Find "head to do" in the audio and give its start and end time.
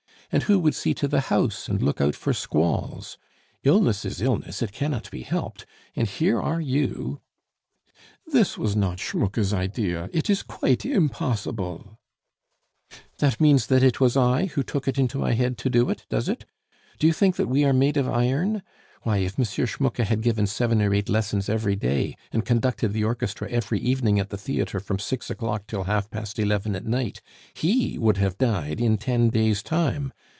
15.33-15.89